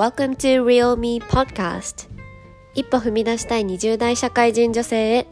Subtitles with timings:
[0.00, 2.08] Welcome to Real Me Podcast.
[2.74, 5.26] 一歩踏み出したい20代社会人女性へ。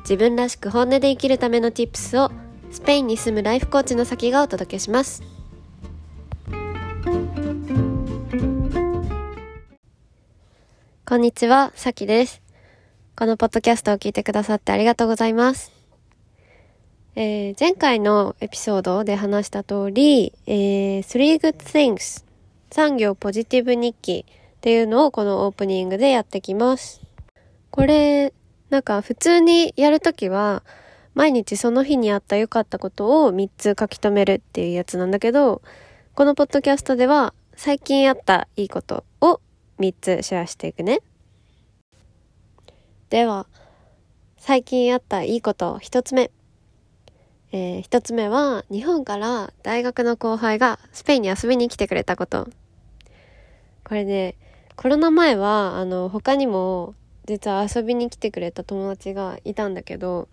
[0.00, 2.32] 自分らしく本音で生きるための Tips を
[2.72, 5.22] スペインに住むライフコーチの先がお届けします。
[11.06, 12.42] こんにちは、さきです。
[13.14, 15.70] このポッドキャストを聞いてくださってありがとうございます。
[17.14, 22.28] えー、前回のエピソードで話した通り、えー、Three Good Things
[22.72, 27.00] 産業ポジティブ日記っていうのをこのオープニングでやってきます。
[27.70, 28.32] これ、
[28.68, 30.62] なんか普通にやるときは、
[31.14, 35.62] 毎日その日にあった良かったことを3つ書き留めるっていうやつなんだけど、
[36.14, 39.40] このポッドキャストでは最近あったいいことを
[39.80, 41.00] 3つシェアしていくね。
[43.08, 43.46] では、
[44.36, 46.30] 最近あったいいこと1つ目。
[47.52, 52.48] えー、1つ目は日本から大学の後輩がスペインに遊びに来てくれたこと。
[53.84, 54.36] これね、
[54.76, 56.94] コロナ前は、あの、他にも、
[57.26, 60.28] 実は遊びに来てくれた友達がいたんだけど、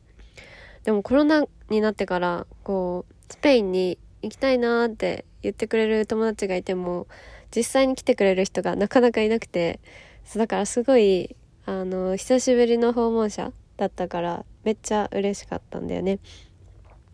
[0.84, 7.08] でもコロナになってから、こう、スペインに行きたいなって言ってくれる友達がいても、
[7.56, 9.80] 実際に来てくれる人がなかなかいなくて、
[10.24, 16.20] そうだからすごい、あの、久しぶりの訪問者だったから、めっちゃ嬉しかったんだよね。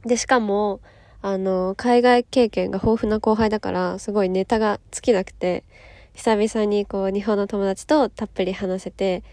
[0.06, 0.82] で、しかも、
[1.22, 5.64] あの、海外経験が豊富な後輩だから、すごいネタが尽きなくて、
[6.14, 9.24] 久々にこう日本の友達とたっぷり話せて、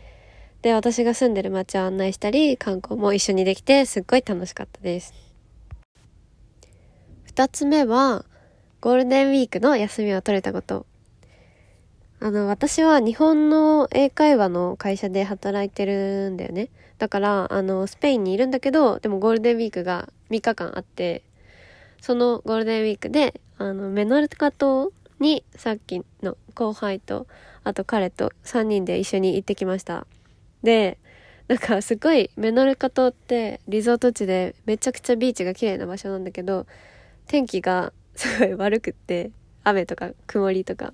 [0.62, 5.14] で、私が住んでる街を案内したり、観光も一緒にできて、すっごい楽しかったです。
[7.24, 8.24] 二つ目は、
[8.80, 10.86] ゴールデンウィークの休みを取れたこと。
[12.20, 16.68] あの、私は日本の英会話の会社で働いてるんだよね。
[17.00, 21.24] だから、あの、スペインにいるんだけど、でもゴールデンウィークが3日間あって、
[22.00, 27.26] そのゴールデンウィークで、あの、メノルカ島にさっきの後輩と
[27.62, 30.06] あと彼と3人で一緒に行ってきました。
[30.62, 30.98] で
[31.46, 36.66] なんかすごいメノルカ島ってリゾート地でめちゃくちゃビーチが綺麗な場所なんだけど
[37.26, 39.30] 天気がすごい悪くって
[39.62, 40.92] 雨とか曇りとか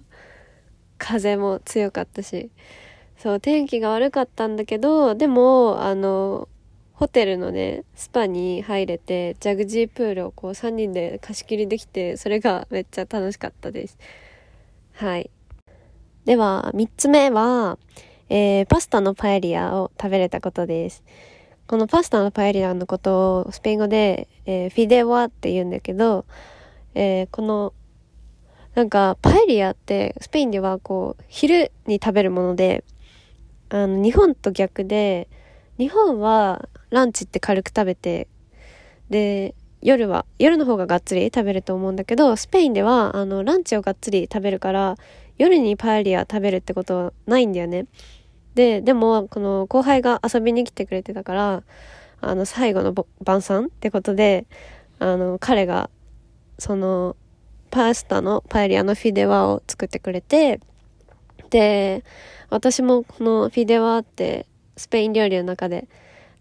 [0.98, 2.50] 風も強かったし
[3.18, 6.48] そう天気が悪かったんだけどでもあの
[6.96, 13.98] ホテルのね、スパに入れて、ジャグジープールをこう3人で貸し切りできて、それが めっちゃ楽しかったです。
[14.94, 15.30] はい。
[16.24, 17.78] では、3つ目は、
[18.30, 21.04] えー、パスタのパエリアを食べれたことです。
[21.66, 26.24] このパスタのパエリアのことをスペイン語で、えー、フィデワって言うんだけど、
[26.94, 27.74] えー、この、
[28.74, 32.84] なんか、パエリアってスペインではこう、昼に食べるもので、
[33.68, 35.28] あの、日本と逆で、
[35.78, 38.28] 日本はランチって軽く食べて、
[39.10, 44.96] で、夜は、夜の方ががっつり食べると思うんだけど、スペインでは、あの、ランチをがっつり食べるから、
[45.38, 47.86] 夜にパエリア食べるってことはないんだよね。
[48.54, 51.62] で、でも、この後輩が遊びに来てくれてたから、
[52.20, 54.46] あの、最後の晩餐ってことで、
[54.98, 55.90] あの、彼が、
[56.58, 57.16] その、
[57.70, 60.60] パスタのパエリアのフィデワを作ってくれて、
[61.50, 62.04] で、
[62.50, 64.46] 私もこのフィデワって
[64.76, 65.88] スペイン料理の中で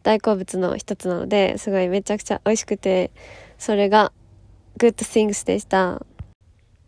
[0.04, 3.12] 大好物の一つなので、すごいめちゃくちゃ美味しくて、
[3.58, 4.12] それが
[4.78, 6.06] good things でした。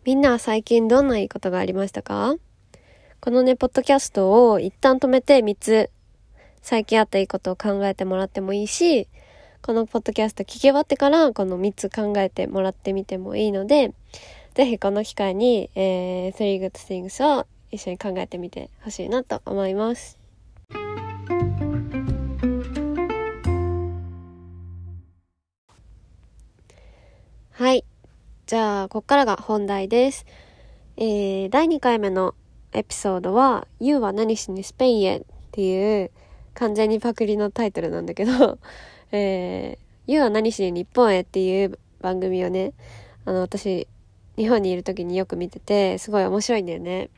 [0.04, 2.36] みんなは最近どんないいことがありましたか？
[3.20, 5.90] このね、ポッドキャストを一旦止めて3つ
[6.62, 9.08] 最近あったいいことを考えてもらってもいいし、
[9.60, 13.92] このポッドキャスト聞き終わってからこの3つ考えてもらってみてもいいので、
[14.54, 20.18] ぜひこの機会に、えー、3 good things を一緒に考えてみてほしいなと思います。
[27.52, 27.84] はい。
[28.46, 30.24] じゃあ、こっからが本題です。
[30.96, 32.34] えー、第2回目の
[32.72, 36.10] エピソードは、You は何しにスペインへっていう
[36.54, 38.58] 完全にパクリのタイトルなんだけど、
[39.10, 42.74] えー、You は何しに日本へっていう番組をね、
[43.24, 43.88] あの、私、
[44.36, 47.10] 日本にいる時によく見てて、すごい面白いんだよね。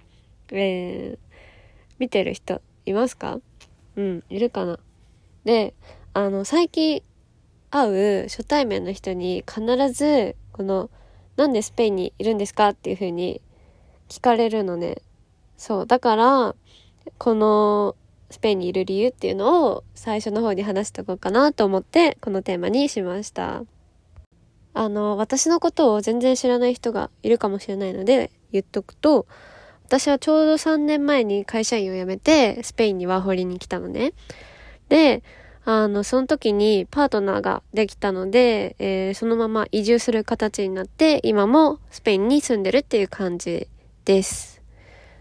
[0.52, 1.18] えー、
[1.98, 3.38] 見てる人いますか？
[3.96, 4.78] うん、いるかな。
[5.44, 5.74] で、
[6.12, 7.02] あの、最近、
[7.70, 10.90] 会う初対面の人に必ず、この、
[11.36, 13.40] なんでスペインにいるんですかっていう風に
[14.08, 15.02] 聞かれるのね。
[15.56, 15.86] そう。
[15.86, 16.54] だから、
[17.18, 17.96] この
[18.30, 23.64] スペインにいる理由っていうのを最初の方に話しとこうかなと思ってこのテーマにしました。
[24.74, 29.26] あの、私のことを全然知らない人がいるかもしれないので言っとくと、
[29.90, 34.12] 私はちょうど3年前に会社員を辞めてスペインにワーホリに来たのね。
[34.88, 35.24] で、
[35.64, 43.66] あの、その時にパートナーができたので、えー、そのまま移住する形になって、今もスペインに住んでるっていう感じ
[44.04, 44.62] です。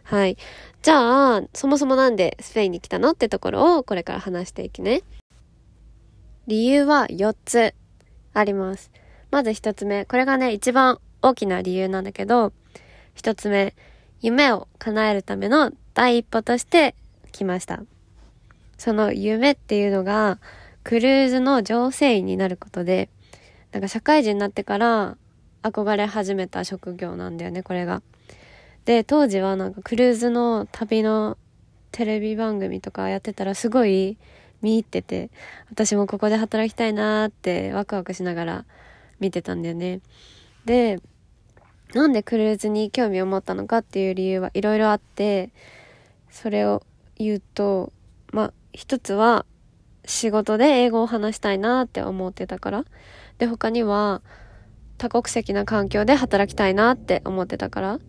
[0.04, 0.38] はい。
[0.84, 5.02] じゃあ、そもそもなんでスペインに来たのってところをこれから話していきね。
[6.46, 7.74] 理由は4つ
[8.36, 8.92] あります。
[9.32, 10.06] まず1つ目。
[10.06, 12.54] これがね、一番大きな理由なんだけど、
[13.16, 13.74] 1つ目。
[14.22, 16.96] 夢を叶えるための第一歩として
[17.32, 17.84] 来ました。
[18.78, 20.40] その夢っていうのが、
[20.84, 23.10] クルーズの乗船員になることで、
[23.72, 25.18] なんか社会人になってから
[25.64, 28.02] 憧れ始めた職業なんだよね、これが。
[28.86, 31.38] で、当時はなんかクルーズの旅の
[31.92, 34.18] テレビ番組とかやってたらすごい
[34.62, 35.30] 見入ってて、
[35.70, 38.66] 私もここで働きたいなーってワクワクしながら
[39.20, 40.02] 見てたんだよね。
[40.66, 41.00] で、
[41.94, 45.52] なんでクルーズに興味を持ったのかっていう理由はいろいろあって、
[46.30, 46.84] それを
[47.16, 47.92] 言うと、
[48.32, 49.46] まあ、一つは
[50.06, 52.86] 仕事で英語を話したいなって思ってたから。
[53.40, 54.22] で、他には
[54.98, 58.00] 多国籍な環境で働きたいなって思ってたから。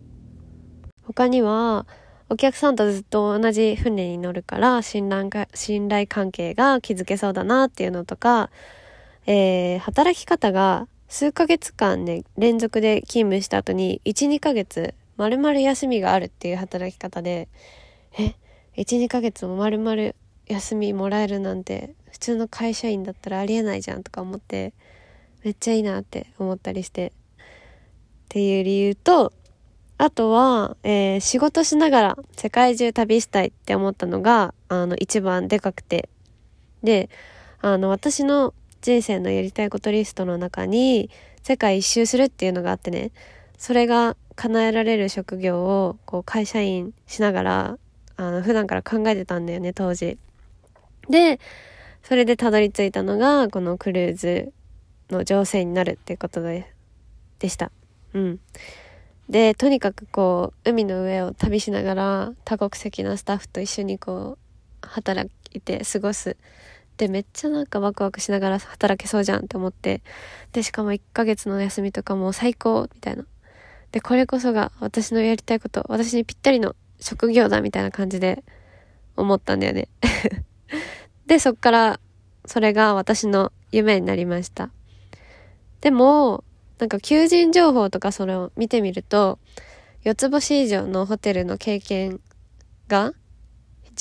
[1.03, 1.87] 他には、
[2.29, 8.49] お客さんとずっと同じ船に乗るから信頼か、信頼関係が築けそうだなっていうのとか、
[9.25, 17.49] えー、働き方が数ヶ月間ね、連続で勤務した後に、1、2ヶ月、丸々休みがあるっていう働き方で、
[18.17, 18.35] え、
[18.77, 20.13] 1、2ヶ月も丸々
[20.47, 24.73] 休みもらえるなんて、普通の会社員だったらありえないじゃんとか思って、
[25.43, 27.07] めっちゃいいなって思ったりして。
[27.07, 27.11] っ
[28.29, 29.33] ていう理由と、
[29.97, 36.07] あとは、えー、仕事しながら世界中旅したいって思ったのが、あの、一番でかくて。
[36.83, 37.09] で、
[37.59, 41.09] あの、私の人生のやりたいことリストの中に、
[41.43, 43.11] 世界一周するっていうのがあってね、
[43.57, 47.77] それが叶えられる職業を、こう、会社員しながら、
[48.17, 50.17] あの、普段から考えてたんだよね、当時。
[51.09, 51.39] で、
[52.03, 54.51] それでたどり着いたのが、このクルーズ
[55.09, 56.71] の乗船になるってことで、
[57.39, 57.71] でした。
[58.13, 58.39] うん。
[59.29, 64.37] で、とにかくこう、海の上を旅しながら多国籍のスタッフと一緒にこ
[64.83, 66.35] う、働いて過ごす。
[66.97, 70.01] で、めっちゃなんかワクワクしながら働けそうじゃんって思って。
[70.51, 73.25] で、しかも1ヶ月の休みとかも最高みたいな。
[73.91, 78.43] で、これこそが私のやりたいこと、私にぴったりの職業だみたいな感じで
[79.17, 79.87] 思ったんだよね。
[81.25, 81.99] で、そっから
[82.45, 84.69] それが私の夢になりました。
[85.81, 86.43] でも、
[86.79, 89.39] なんか求人情報とかそれを見てみると、
[90.03, 92.19] 四つ星以上のホテルの経験
[92.87, 93.13] が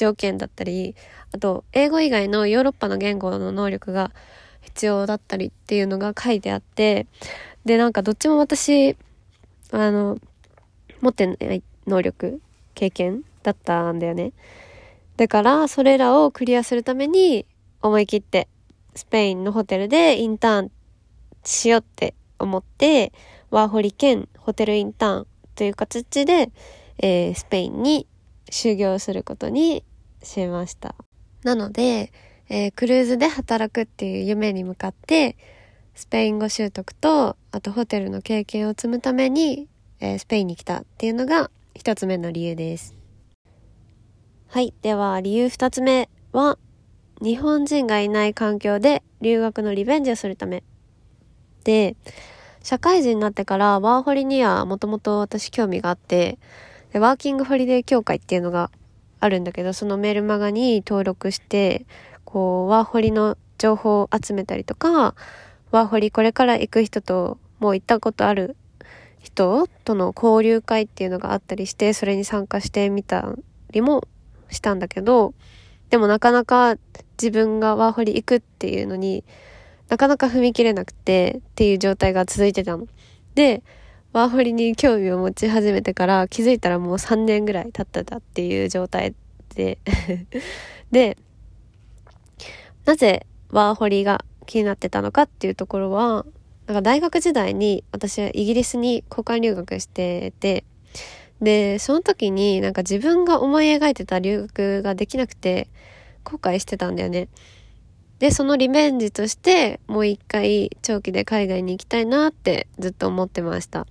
[0.00, 0.94] 条件だったり、
[1.32, 4.12] あと、英語以外のヨーロッパの言語の能力が
[4.62, 7.06] 必要だったりっていうのが書いてあって、
[7.66, 8.96] で、なんかどっちも私、
[9.72, 10.18] あの、
[11.02, 12.40] 持ってない能力、
[12.74, 14.32] 経験だったんだよね。
[15.18, 17.44] だから、それらをクリアするために、
[17.82, 18.48] 思い切って、
[18.94, 20.70] スペインのホテルでインターン
[21.44, 23.12] しようって思って、
[23.50, 26.50] ワーホリ兼ホテルインターンという形で、
[26.98, 28.06] えー、スペインに
[28.50, 29.84] 修行することに
[30.22, 30.94] しました。
[31.44, 32.12] なので、
[32.48, 35.36] えー、クルーズで働くっていう夢に向かって、
[35.94, 39.68] スペイン語習得と、あとホテルの経験を積むために、
[40.00, 42.96] えー、スペインに来たっていうのが一つ目の理由です。
[44.48, 44.74] はい。
[44.82, 46.58] では、理由二つ目は、
[47.22, 50.64] 日本人がいない環境で留学のリベンジをするため。
[51.64, 51.96] で、
[52.62, 56.38] 社会人になってからワーホリにはもともと私興味があって、
[56.92, 58.70] でワーキングホリデー協会っていうのが
[59.20, 61.86] あるんだけど、そのメールマガに登録して、
[62.24, 65.14] こう、ワーホリの情報を集めたりとか、
[65.70, 68.56] ワーホリこれから行く人と、もう行ったことある
[69.18, 73.34] 人との交流会っていうのがあったりして、それに参加してみた
[73.70, 74.08] りも
[74.50, 75.34] したんだけど、
[75.90, 76.76] でもなかなか
[77.20, 79.24] 自分がワーホリ行くっていうのに、
[79.88, 82.86] なかなか踏み切れなくてっていう状態が続いてたの。
[83.34, 83.62] で、
[84.12, 89.14] ワーホリに興味を持ち始めてから気づいたらもう3年ぐらい経ってたっていう状態
[89.54, 89.78] で
[90.90, 91.16] で、
[92.84, 96.26] なぜワーホリが気になってたのかっていうところは、
[96.66, 100.64] なんか大学時代に私はイギリスに交換留学してて、
[101.40, 105.68] で、その時になんか自分が思い描いてた留学ができなくて
[106.24, 107.28] 後悔してたんだよね。
[108.18, 113.86] で、そのリベンジとして、もう一回長期で海外に行きたいなってずっと思ってました。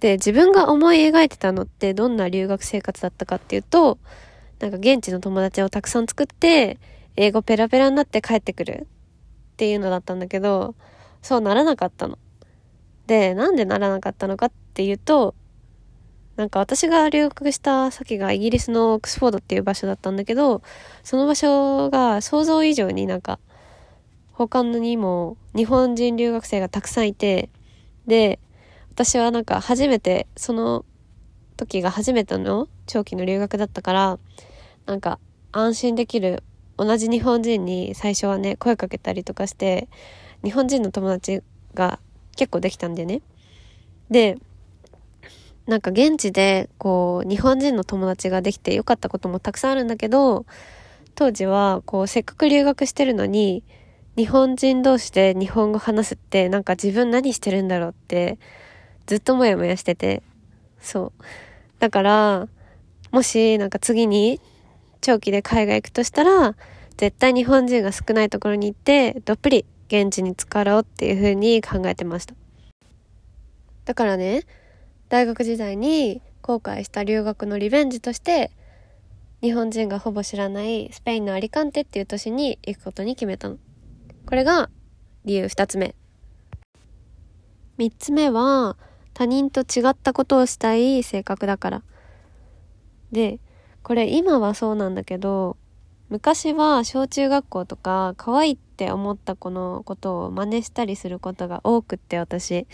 [0.00, 3.98] で、自分が思い描いてたのってどんな留学生活だったかっていうと、
[4.60, 6.78] なんか現地の友達をたくさん作って、
[7.16, 8.86] 英語ペラペラになって帰ってくる
[9.52, 10.74] っていうのだったんだけど、
[11.22, 12.18] そうならなかったの。
[13.06, 15.34] で、なんでならなかったのかっていうと、
[16.36, 20.62] なんか私が留学した先がイギリスのオックスフォードっていう場所だったんだけど、
[21.02, 23.40] その場所が想像以上になんか、
[24.30, 27.50] 他にも日本人留学生がたくさんいて、
[28.06, 28.38] で、
[28.98, 30.84] 私はなんか初めて、その
[31.56, 34.18] 時が初めての長期の留学だったから
[34.86, 35.20] なんか
[35.52, 36.42] 安心できる
[36.76, 39.88] 同じ日本人に最初はね声かけたりとかして
[40.42, 41.42] 日本人の友達
[41.74, 42.00] が
[42.36, 43.22] 結構できたんだよね。
[44.10, 44.36] で
[45.66, 50.44] なんか現地でこう日本人の友達ができてよかったこともたくさんあるんだけど
[51.14, 53.62] 当時はこうせっかく留学してるのに
[54.16, 58.38] 日本人同士で日本語話すってなんか自分何してるんだろうって
[59.08, 60.22] ずっとモヤモヤしてて。
[60.80, 61.22] そう。
[61.80, 62.48] だから
[63.10, 64.40] もしなんか次に
[65.00, 66.54] 長期で海外行くとしたら
[66.98, 72.34] 絶対日本人が少ないところに行ってどっぷり現地に使おうっていう風に考えてました。
[73.86, 74.42] だからね
[75.08, 78.50] 大学時代に後悔した留学のリベンジとして
[79.40, 83.56] 日本人がほぼ知らないスペインのアリカンテっていう都市に行くことに決めたの。
[84.26, 84.68] これが
[85.24, 85.94] 理由2つ目。
[87.78, 88.76] 3つ目は
[89.18, 91.82] 他人と違ったことをしたい性格だから。
[93.10, 93.40] で
[93.82, 95.56] これ今はそうなんだけど
[96.08, 102.68] 昔は小中学校とか可愛いって思った子のことを真似したりすることが多くって私。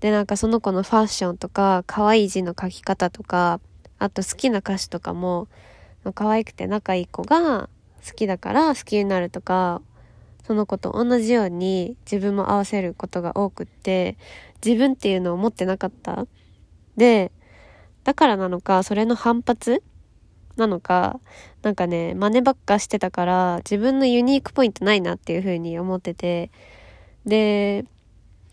[0.00, 3.60] でなんかその子のファッションとか可愛い字の書き方とか
[4.00, 5.46] あと好きな歌詞とかも
[6.12, 7.68] 可愛くて仲いい子が
[8.04, 9.80] 好きだから好きになるとか
[10.48, 14.16] その子と同じように自分も合わせることが多くって
[14.64, 16.26] 自分っていうのを持ってなかった
[16.96, 17.32] で
[18.04, 19.82] だからなのかそれの反発
[20.56, 21.20] なのか
[21.62, 26.50] なんかね真似ばっかしてたから自分のユニークポイントないなっていう風に思ってて
[27.24, 27.84] で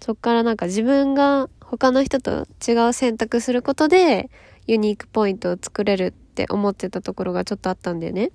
[0.02, 4.30] そっからなんか自分が他の人と違う選択することで
[4.68, 8.32] ユニークポイントを作れるって思ってたところがちょっとあったんだよね。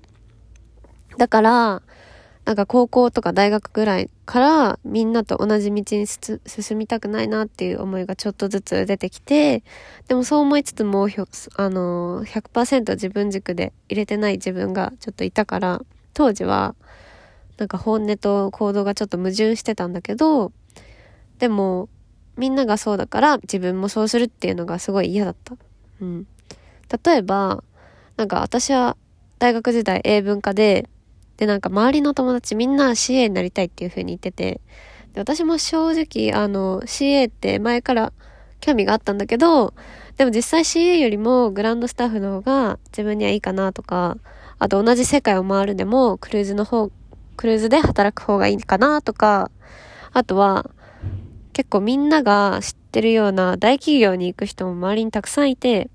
[1.16, 1.82] だから、
[2.44, 6.40] なんか高校とか大学ぐらいからみんなと同じ道に進
[6.78, 9.62] みたくないなっていう思いがちょっとずつ出てきて、
[10.08, 11.08] でもそう思いつつも、
[11.56, 15.82] あの、100%自分軸で入れてない自分がちょっといたから、
[16.14, 16.74] 当時は
[17.58, 20.50] なんか本音と行動がちょっと矛盾してたんだけど、
[21.38, 21.88] でも
[22.36, 25.56] みんながそうだから自分もそうするっていうのがすごい嫌だった。
[26.00, 26.26] うん。
[27.04, 27.62] 例えば、
[28.16, 28.96] なんか私は
[29.38, 30.88] 大学時代英文科で、
[31.40, 34.60] でなんか周りの友達みんな CA になりたいっていう風に言ってて、
[35.14, 38.12] で私も正直あの CA って前から
[38.60, 39.72] 興味があったんだけど、
[40.18, 44.18] でも実際 CA よりもグランドスタッフの方が自分にはいいかなとか、
[44.58, 46.90] あと同じ世界を回るでもクルーズの方、
[47.38, 49.50] クルーズで働く方がいいかなとか、
[50.12, 50.70] あとは
[51.54, 55.88] 結構みんなが知ってるような大企業に行く人も周りにたくさんいて、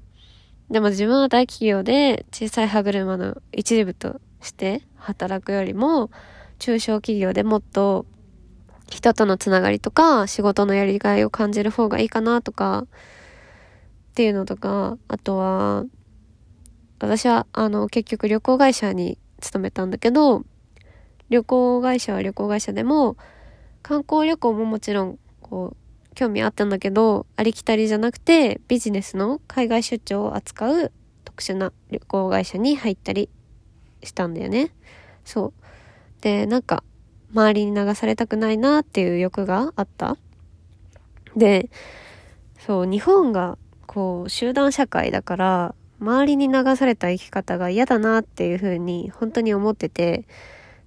[0.72, 6.10] でも自分は大企業で小さい歯車の一部として働くよりも、
[6.60, 8.06] 中小企業でもっと
[8.90, 12.88] 人とのつながりとか仕事のやりがいを感じる方がいいかなとかっ
[14.16, 15.86] ていうのとか、あとは、
[17.00, 20.46] 私はあの結局旅行会社に勤めたんだけど、
[21.30, 23.18] 旅行会社は旅行会社でも
[23.82, 30.92] 観光旅行ももちろんこう興味あったんだけど、ありきたりじゃなくて、ビジネスの海外出張を扱う
[31.26, 33.30] 特殊な旅行会社に入ったり
[34.06, 34.72] したんだよね。
[35.24, 35.54] そう。
[36.22, 36.84] で、なんか、
[37.34, 40.18] 周りに流されたくないなっていう欲があった。
[41.36, 41.70] で、
[42.60, 50.26] そう、日本が、こう、集団社会だから、周りに流された生き方が嫌だなっていうふうに、本当に思ってて、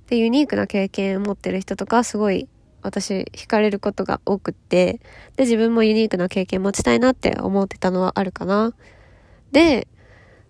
[0.09, 2.49] で、ユニークな経験を持ってる人とか、すごい
[2.83, 5.01] 私惹かれることが多くって、
[5.37, 8.73] で、自分もユニークな経験持ちたいなって思ってたのはあるかな。
[9.53, 9.89] で、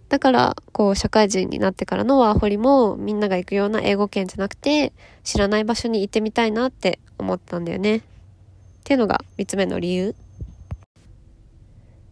[0.09, 7.97] だから、こう、社会人になってからのワーホリも、みんなが行くような英語圏じゃなくて、知らない場所に行ってみたいなって思ったんだよね。
[7.99, 8.01] っ
[8.85, 10.15] ていうのが3つ目の理由。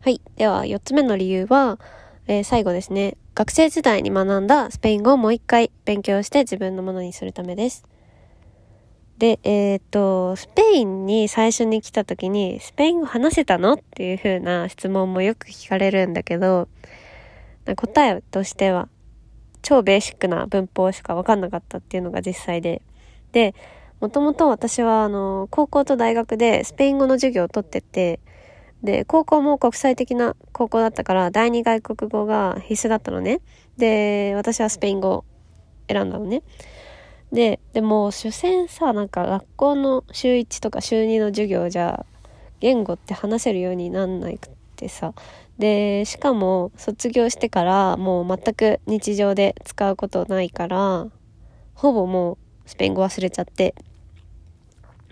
[0.02, 0.20] はい。
[0.36, 1.78] では、4つ目の理由は、
[2.26, 3.16] えー、最後ですね。
[3.34, 7.84] 学生時代に学んだスペイン語をもう一回勉強して自分のものにするためです。
[9.18, 13.74] で、えっ、と、スペインに最初に来た時に、スペイン語話せたの？
[13.74, 16.68] っていう風な質問もよく聞かれるんだけど、
[17.74, 18.88] 答えとしては、
[19.62, 22.82] 超ベーシックな文法しかわかんなかったっていうのが実際で。
[23.32, 23.54] で、
[24.00, 28.20] もともと私は、あの、高校と大学でスペイン語の授業を取ってて、
[28.82, 33.40] で、高校も国際的な高校だったから、第二外国語が必須だったのね。
[33.76, 35.24] で、私はスペイン語を
[35.88, 36.42] 選んだのね。
[37.32, 42.06] で、でも、所詮さ、なんか学校の週1とか週2の授業じゃ、
[42.60, 45.12] 言語って話せるようになんないくってさ。
[45.58, 51.06] で、しかも、卒業してからもう全く日常で使うことないから、
[51.74, 53.74] ほぼもうスペイン語忘れちゃって。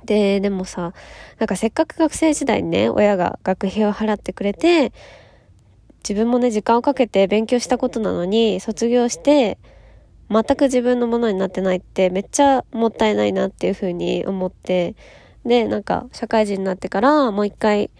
[0.04, 0.92] で、でもさ、
[1.38, 4.92] なんかせっかく学生時代にね、親が学費を払ってくれて、
[6.06, 9.58] 自分もね時間をかけて勉強したことなのに卒業して
[10.30, 14.94] 全く自分のものになってないってめっちゃもったいないなっていうふうに思って
[15.46, 17.90] でなんか社会人になってからもう一回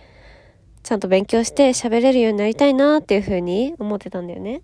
[0.84, 4.60] ちゃんと勉強して喋れるようになりたいなっていうふうに思ってたんだよね。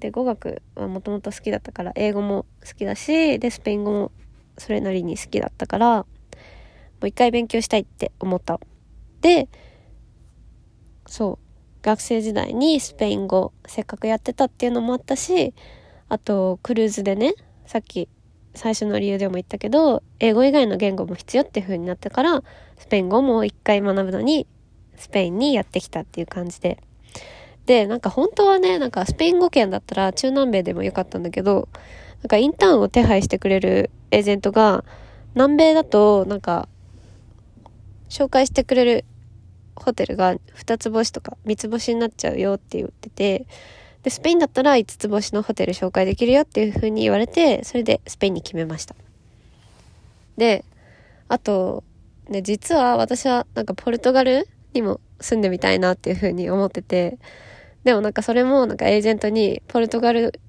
[0.00, 4.12] で語学はもともと好きだったから英語も好きだしでスペイン語も
[4.56, 6.06] それなりに好きだったからも
[7.02, 8.60] う一回勉強したいって思った
[9.20, 9.48] で
[11.06, 11.48] そう
[11.82, 15.52] 学生時代にスペイン語せっかくやってたっていうのもあったし
[16.08, 17.34] あとクルーズでね
[17.66, 18.08] さっき
[18.54, 22.42] 最初の理由でも言ったけど英語以外の言語も必要っていう風になってから
[22.78, 24.46] スペイン語も一回学ぶのに
[24.98, 26.78] スペインにやってきたっていう感じで
[27.68, 31.68] で、なんか本当はね、なんかスペイン語圏だったら中南米でもよかったんだけど、
[32.22, 34.84] なんかインターンを手配してくれるエージェントが、
[35.34, 36.66] 南米だとなんか、
[38.08, 39.04] 紹介してくれる
[39.76, 43.44] ホテルが2つ星とか3つ星になっちゃうよって言ってて、
[44.02, 48.96] で、スペインだったら5つ星のホテル紹介できるよっていう風に言われて、それでスペインに決めました。
[50.38, 50.64] で、
[51.28, 51.84] あと、
[52.30, 57.18] ね、実は私はなんかポルトガルにも住んでみたいなっていう風に思ってて、
[57.84, 60.40] でもなんかそれもなんかエージェントにポルトガル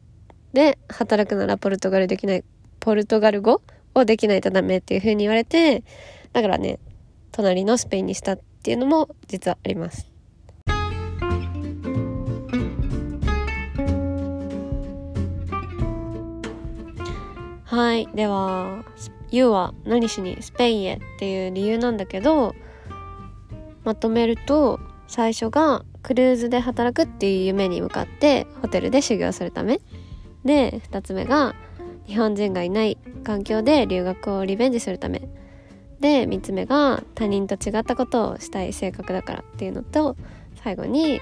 [0.54, 2.44] で働くならポルトガルできない、
[2.80, 3.62] ポルトガル語
[3.96, 5.84] をできないとダメっていう風に言われて、
[6.34, 6.80] だからね、
[7.32, 10.10] 隣のスペインにしたっていうのも実はあります。
[17.66, 18.08] はい。
[18.16, 18.84] では、
[19.30, 22.56] ユーは何しにスペインへっていう理由なんだけど、
[23.90, 29.80] まとめると、最初がクルーズで働くっていう夢に向かってホテルで修行するため。
[30.46, 31.56] で2つ目が
[32.06, 35.28] 日本人がいない環境で留学をリベンジするため。
[36.00, 40.16] で3つ目が他人と違ったことをしたい性格だからっていうのと
[40.64, 41.20] 最後に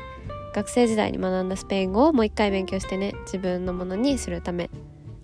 [0.53, 4.65] 学生時代に学んだスペイン語をもう一回勉強してね自分のものにするため。
[4.65, 4.69] っ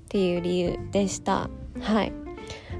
[0.08, 1.50] ていう理由でした。
[1.82, 2.14] はい。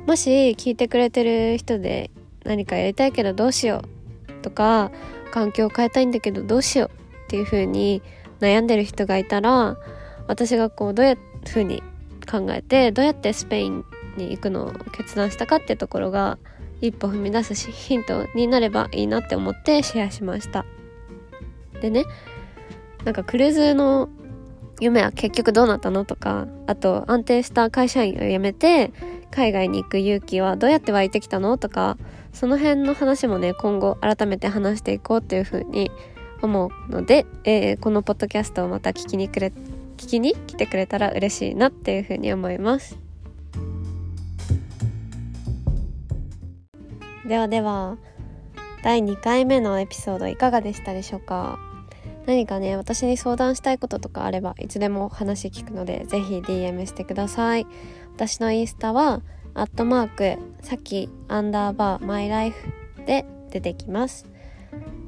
[0.08, 2.12] もし聞いてくれてる人で
[2.46, 4.03] 何かやりたいけどどうしよう。
[4.44, 4.92] とか
[5.32, 6.90] 環境を変えたいんだけどどうしよう
[7.26, 8.04] っていう風に
[8.40, 9.78] 悩んでる人がいたら
[10.28, 11.82] 私がこうどういう風に
[12.30, 13.84] 考えてどうやってスペイン
[14.18, 16.38] に行くのを決断したかってところが
[16.82, 20.66] 一歩踏み出すしヒントになればいいなって思ってシェアしました。
[21.82, 22.06] でね
[23.04, 24.10] なんかクルーズの
[24.80, 26.06] 夢は結局どうなったの？
[26.06, 28.92] とかあと安定した会社員を辞めて
[29.32, 31.58] 海外に行く勇気はどうやって湧いてきたの？
[31.58, 31.98] とか
[32.34, 35.92] その辺の話もね今後改めて話していこうっていうふうに
[36.42, 39.54] 思うので、えー、このポッドキャストをまた聞きにくれ
[39.96, 42.98] 聞きに来てくれたら嬉しいなっていうふうに思います。
[47.26, 47.98] ではでは
[48.84, 51.58] 第2回目のエピソードいかがでしたでしょうか？
[52.26, 57.68] 何かね私に相談したいこととかあればいつでも話聞くので是非 DM してください。
[58.16, 59.22] 私のインスタは
[59.56, 62.68] アットマークさきアンダーバーマイライフ
[63.06, 64.26] で出てきます、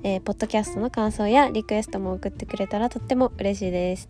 [0.04, 4.10] えー、ポッドキャストの感想やリクエストも送ってくれたらとっても嬉しいです。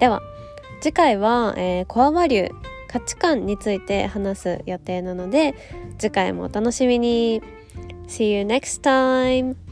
[0.00, 0.22] では
[0.80, 2.50] 次回は、えー、コアバリュー
[2.88, 5.54] 価値観について話す予定なので
[5.98, 7.42] 次回もお楽しみに。
[8.08, 9.67] See you next time!